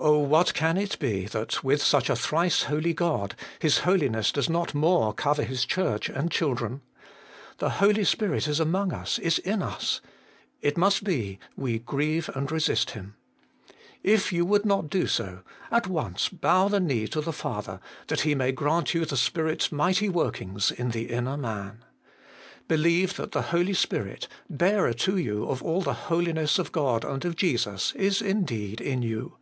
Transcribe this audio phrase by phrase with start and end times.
[0.00, 4.48] Oh, what can it be that, with such a Thrice Holy God, His Holiness does
[4.48, 6.82] not more cover His Church and children?
[7.58, 10.00] The Holy Spirit is among us, is in us:
[10.62, 13.16] it must be we grieve and resist Him.
[14.04, 18.20] If you would not do so, at once bow the knee to the Father, that
[18.20, 20.12] He may grant you the Spirit's THE HOLY SPIRIT.
[20.12, 21.84] 139 mighty workings in the inner man.
[22.68, 27.24] Believe that the Holy Spirit, bearer to you of all the Holiness of God and
[27.24, 29.34] of Jesus, is indeed in you.